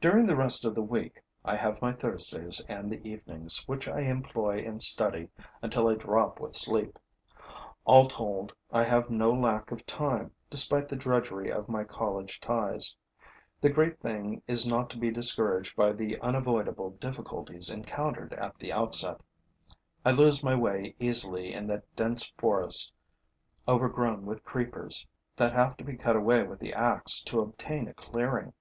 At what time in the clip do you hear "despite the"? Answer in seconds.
10.48-10.96